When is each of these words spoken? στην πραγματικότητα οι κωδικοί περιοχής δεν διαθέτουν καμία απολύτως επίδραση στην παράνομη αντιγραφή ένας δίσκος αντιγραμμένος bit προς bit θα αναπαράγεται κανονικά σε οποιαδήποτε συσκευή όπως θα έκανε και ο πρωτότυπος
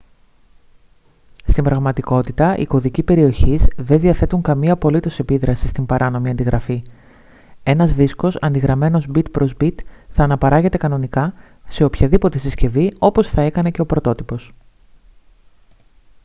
στην 1.45 1.63
πραγματικότητα 1.63 2.55
οι 2.57 2.65
κωδικοί 2.65 3.03
περιοχής 3.03 3.67
δεν 3.77 3.99
διαθέτουν 3.99 4.41
καμία 4.41 4.73
απολύτως 4.73 5.19
επίδραση 5.19 5.67
στην 5.67 5.85
παράνομη 5.85 6.29
αντιγραφή 6.29 6.83
ένας 7.63 7.93
δίσκος 7.93 8.37
αντιγραμμένος 8.41 9.07
bit 9.15 9.25
προς 9.31 9.53
bit 9.59 9.75
θα 10.09 10.23
αναπαράγεται 10.23 10.77
κανονικά 10.77 11.33
σε 11.65 11.83
οποιαδήποτε 11.83 12.37
συσκευή 12.37 12.93
όπως 12.99 13.29
θα 13.29 13.41
έκανε 13.41 13.71
και 13.71 13.81
ο 13.81 13.85
πρωτότυπος 13.85 14.51